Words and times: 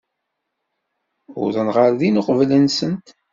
Uwḍen 1.37 1.69
ɣer 1.75 1.91
din 1.99 2.19
uqbel-nsent. 2.21 3.07